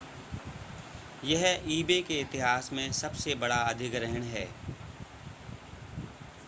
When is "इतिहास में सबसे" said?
2.21-3.35